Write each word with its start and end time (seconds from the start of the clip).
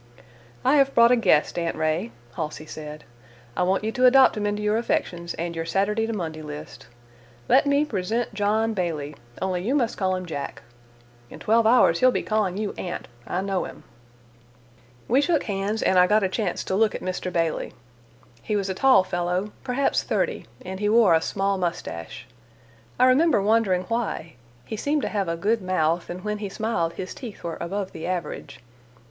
"I 0.65 0.77
have 0.77 0.95
brought 0.95 1.11
a 1.11 1.15
guest, 1.15 1.59
Aunt 1.59 1.75
Ray," 1.75 2.11
Halsey 2.35 2.65
said. 2.65 3.03
"I 3.55 3.61
want 3.61 3.83
you 3.83 3.91
to 3.91 4.07
adopt 4.07 4.35
him 4.35 4.47
into 4.47 4.63
your 4.63 4.77
affections 4.77 5.35
and 5.35 5.55
your 5.55 5.63
Saturday 5.67 6.07
to 6.07 6.13
Monday 6.13 6.41
list. 6.41 6.87
Let 7.47 7.67
me 7.67 7.85
present 7.85 8.33
John 8.33 8.73
Bailey, 8.73 9.15
only 9.43 9.61
you 9.61 9.75
must 9.75 9.99
call 9.99 10.15
him 10.15 10.25
Jack. 10.25 10.63
In 11.29 11.37
twelve 11.37 11.67
hours 11.67 11.99
he'll 11.99 12.09
be 12.09 12.23
calling 12.23 12.57
you 12.57 12.73
'Aunt': 12.79 13.07
I 13.27 13.41
know 13.41 13.65
him." 13.65 13.83
We 15.07 15.21
shook 15.21 15.43
hands, 15.43 15.83
and 15.83 15.99
I 15.99 16.07
got 16.07 16.23
a 16.23 16.27
chance 16.29 16.63
to 16.63 16.75
look 16.75 16.95
at 16.95 17.01
Mr. 17.01 17.31
Bailey; 17.31 17.71
he 18.41 18.55
was 18.55 18.69
a 18.71 18.73
tall 18.73 19.03
fellow, 19.03 19.51
perhaps 19.63 20.01
thirty, 20.01 20.47
and 20.65 20.79
he 20.79 20.89
wore 20.89 21.13
a 21.13 21.21
small 21.21 21.59
mustache. 21.59 22.25
I 22.97 23.05
remember 23.05 23.39
wondering 23.39 23.83
why: 23.83 24.33
he 24.65 24.77
seemed 24.77 25.03
to 25.03 25.09
have 25.09 25.27
a 25.29 25.37
good 25.37 25.61
mouth 25.61 26.09
and 26.09 26.23
when 26.23 26.39
he 26.39 26.49
smiled 26.49 26.93
his 26.93 27.13
teeth 27.13 27.43
were 27.43 27.59
above 27.61 27.91
the 27.91 28.07
average. 28.07 28.61